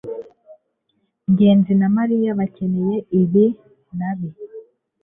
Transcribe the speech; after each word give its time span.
ngenzi 1.31 1.73
na 1.79 1.87
mariya 1.97 2.37
bakeneye 2.39 2.95
ibi 3.21 3.45
nabi 3.97 4.29